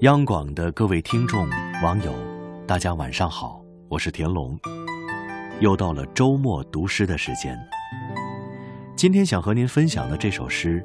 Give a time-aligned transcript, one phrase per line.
[0.00, 1.46] 央广的各位听众、
[1.82, 2.14] 网友，
[2.66, 4.58] 大家晚上好，我是田龙。
[5.60, 7.58] 又到了周末读诗的时间。
[8.96, 10.82] 今天想和您分享的这首诗，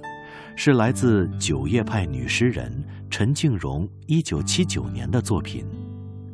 [0.58, 5.66] 是来自九叶派女诗人陈静蓉一九七九年的作品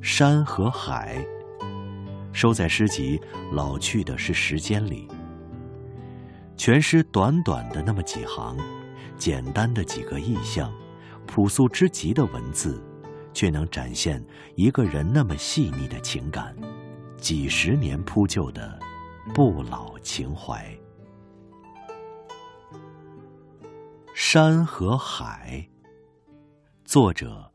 [0.03, 1.23] 《山和海》，
[2.33, 3.19] 收在诗集
[3.53, 5.07] 《老去的是时间》里。
[6.57, 8.57] 全诗短短的那么几行，
[9.21, 10.73] 简单的几个意象，
[11.27, 12.83] 朴素之极的文字，
[13.31, 14.19] 却能展现
[14.55, 16.55] 一个人那么细腻的情感。
[17.17, 18.79] 几十年铺就的
[19.31, 20.65] 不老情怀，
[24.15, 25.69] 《山和海》，
[26.83, 27.51] 作者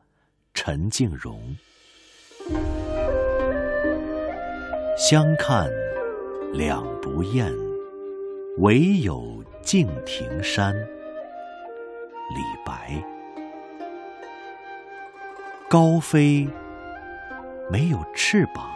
[0.53, 1.53] 陈静蓉。
[4.97, 5.69] 相看
[6.53, 7.53] 两不厌，
[8.59, 10.73] 唯有敬亭山。
[12.29, 13.03] 李白。
[15.69, 16.47] 高飞
[17.69, 18.71] 没有翅膀。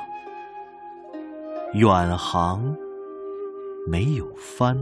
[1.73, 2.75] 远航
[3.87, 4.77] 没有帆，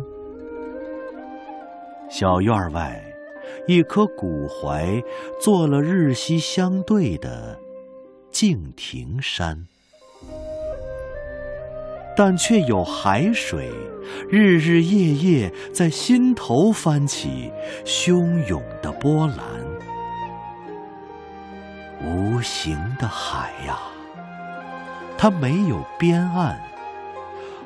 [2.09, 2.99] 小院外
[3.67, 5.03] 一棵古槐
[5.39, 7.59] 做了日夕相对的
[8.31, 9.67] 敬亭山，
[12.21, 13.71] 但却有海水
[14.27, 17.49] 日日夜夜在心头翻起
[17.85, 19.37] 汹涌的波澜，
[22.03, 23.79] 无形的海呀，
[25.17, 26.59] 它没有边岸。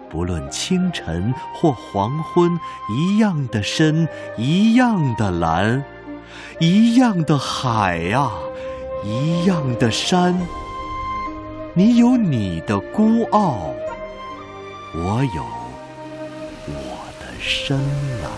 [0.08, 2.52] 不论清晨或黄昏，
[2.96, 4.08] 一样的深，
[4.38, 5.84] 一样的蓝，
[6.60, 8.30] 一样的海呀，
[9.04, 10.40] 一样的山。
[11.74, 13.74] 你有你的孤傲，
[14.96, 15.44] 我有
[16.68, 17.80] 我的深
[18.22, 18.32] 蓝。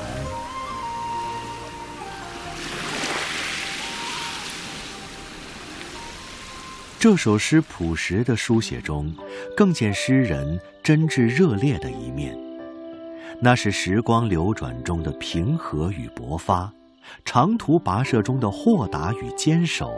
[6.97, 9.13] 这首诗朴实的书写中，
[9.57, 12.33] 更见诗人真挚热烈的一面。
[13.41, 16.71] 那是时光流转中的平和与勃发，
[17.25, 19.93] 长途跋涉中的豁达与坚守，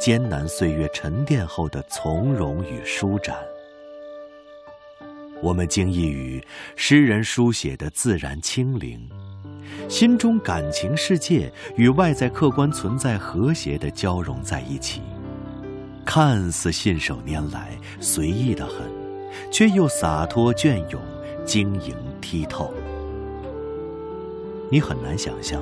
[0.00, 3.36] 艰难岁月沉淀后的从容与舒展。
[5.42, 6.40] 我们惊异于
[6.76, 9.08] 诗人书写的自然清灵，
[9.88, 15.02] 心中感情世界与外在客观存在和谐的交融在一起。
[16.04, 18.88] 看似信手拈来、随意的很，
[19.50, 21.00] 却又洒脱隽永、
[21.44, 22.72] 晶莹剔透。
[24.70, 25.60] 你很难想象，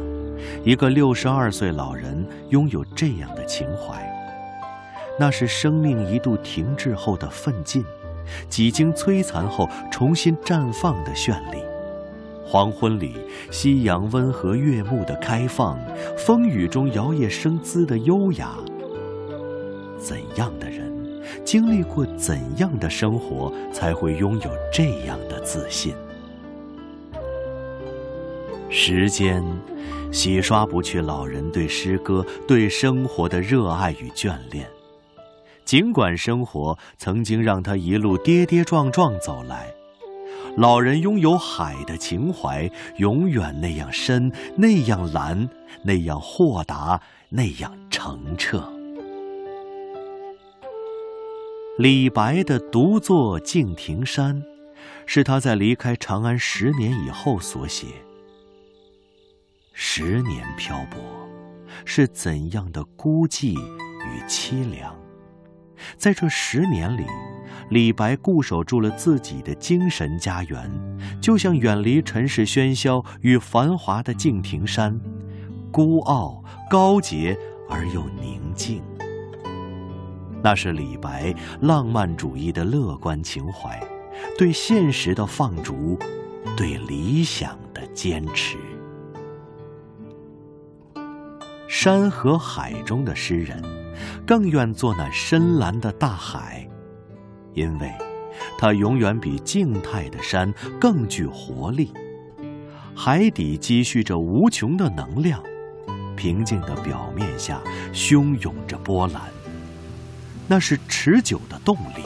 [0.63, 4.07] 一个六十二岁老人拥有这样的情怀。
[5.19, 7.85] 那是生命一度停滞后的奋进，
[8.49, 11.59] 几经摧残后重新绽放的绚丽。
[12.45, 13.15] 黄昏里，
[13.51, 15.77] 夕阳温和悦目的开放；
[16.19, 18.51] 风雨中，摇曳生姿的优雅。
[19.99, 20.93] 怎样的人，
[21.45, 25.95] 经历过怎样的生活，才会拥有这样的自信？
[28.69, 29.45] 时间
[30.11, 34.67] 洗刷不去老人对诗歌、对生活的热爱与眷恋。
[35.71, 39.73] 尽管生活曾经让他一路跌跌撞撞走来，
[40.57, 45.49] 老人拥有海的情怀，永远那样深，那样蓝，
[45.85, 48.69] 那样豁达，那样澄澈。
[51.79, 54.43] 李白的独坐敬亭山，
[55.07, 57.87] 是他在离开长安十年以后所写。
[59.73, 61.01] 十年漂泊，
[61.85, 65.00] 是怎样的孤寂与凄凉？
[65.97, 67.05] 在这十年里，
[67.71, 70.71] 李白固守住了自己的精神家园，
[71.21, 74.99] 就像远离尘世喧嚣与繁华的敬亭山，
[75.71, 77.37] 孤傲、高洁
[77.69, 78.83] 而又宁静。
[80.43, 83.79] 那是李白浪漫主义的乐观情怀，
[84.39, 85.99] 对现实的放逐，
[86.57, 88.57] 对理想的坚持。
[91.69, 93.63] 山和海中的诗人，
[94.27, 96.69] 更愿做那深蓝的大海，
[97.55, 97.93] 因为，
[98.59, 101.93] 它永远比静态的山更具活力。
[102.95, 105.43] 海底积蓄着无穷的能量，
[106.17, 107.61] 平静的表面下
[107.93, 109.23] 汹涌着波澜。
[110.47, 112.03] 那是持久的动力，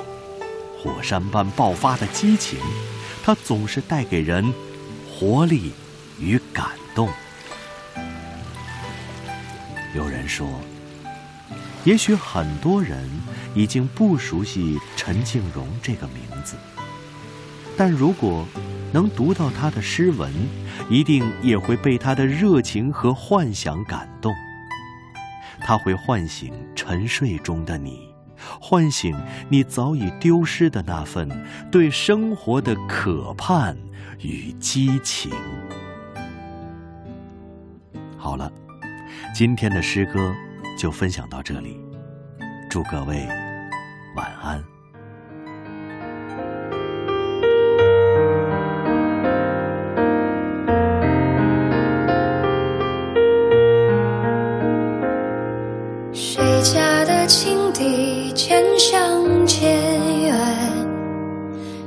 [0.78, 2.58] 火山般爆发的激情，
[3.24, 4.52] 它总是带给人
[5.10, 5.72] 活力
[6.20, 7.08] 与感动。
[9.96, 10.46] 有人说，
[11.84, 13.08] 也许很多人
[13.54, 16.56] 已经不熟悉陈静蓉这个名字，
[17.76, 18.46] 但如果
[18.92, 20.32] 能读到他的诗文，
[20.88, 24.34] 一定也会被他的热情和幻想感动。
[25.60, 28.08] 它会唤醒沉睡中的你，
[28.60, 29.14] 唤醒
[29.48, 31.28] 你早已丢失的那份
[31.70, 33.76] 对生活的渴盼
[34.20, 35.30] 与激情。
[38.16, 38.50] 好了，
[39.34, 40.34] 今天的诗歌
[40.76, 41.80] 就分享到这里，
[42.68, 43.26] 祝各位
[44.16, 44.62] 晚安。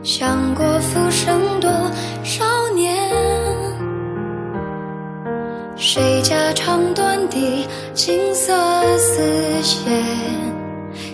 [0.04, 1.70] 想过浮生多
[2.24, 2.44] 少
[2.74, 2.96] 年？
[5.76, 8.54] 谁家长短的金色
[8.98, 9.22] 丝
[9.62, 9.92] 线，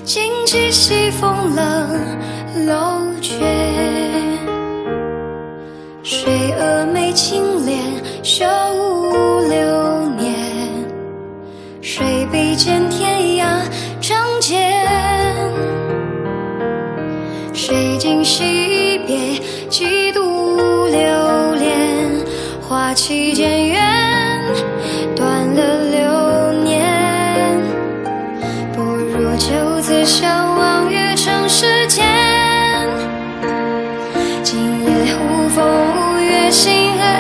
[0.04, 3.39] 惊起西风冷楼阙。
[6.04, 7.77] 谁蛾眉轻敛
[8.24, 8.45] 修
[8.75, 10.33] 五六年？
[11.81, 13.45] 谁比肩天涯
[14.01, 14.83] 仗剑？
[17.54, 19.00] 谁今夕？
[19.06, 19.18] 别
[19.69, 22.25] 几度流连，
[22.62, 23.62] 花期渐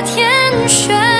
[0.01, 1.12] 天选。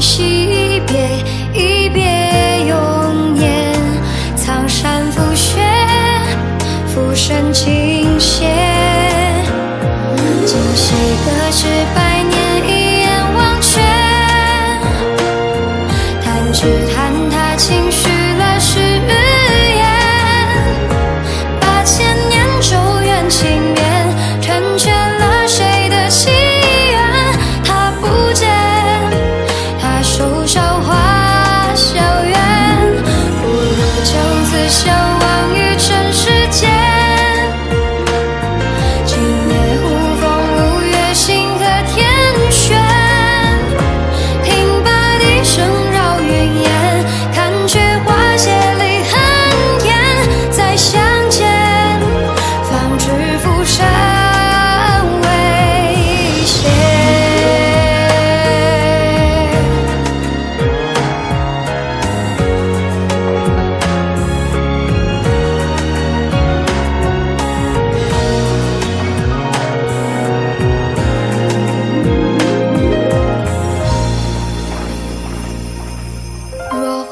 [0.00, 1.08] 惜别，
[1.52, 2.02] 一别
[2.66, 3.72] 永年。
[4.36, 5.60] 苍山覆雪，
[6.86, 8.46] 浮生尽歇。
[10.46, 12.07] 今夕何夕？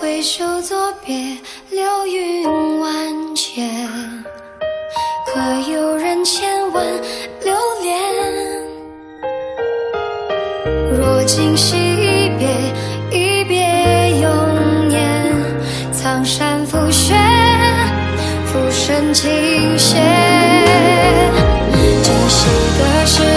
[0.06, 1.16] 挥手作别，
[1.68, 3.68] 流云万千。
[5.26, 6.86] 可有人千万
[7.42, 7.98] 留恋？
[10.96, 12.46] 若今夕一别，
[13.10, 13.58] 一别
[14.20, 15.34] 永年。
[15.90, 17.12] 苍山覆雪，
[18.44, 19.98] 浮生尽歇。
[22.04, 22.46] 今夕
[22.78, 23.35] 的世。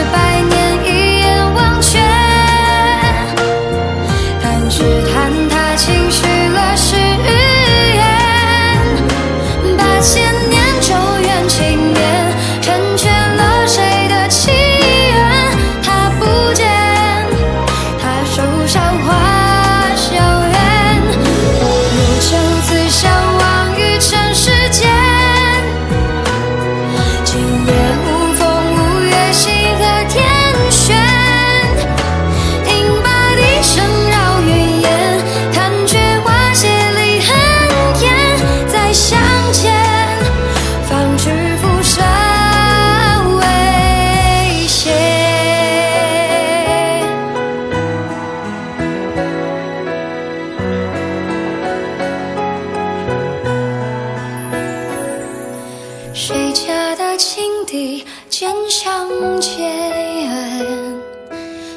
[56.49, 59.07] 谁家的青笛渐相
[59.39, 59.69] 牵？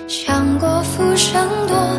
[0.09, 1.92] 想过浮生多。